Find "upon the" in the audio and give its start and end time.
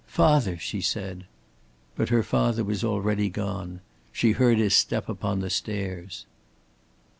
5.07-5.51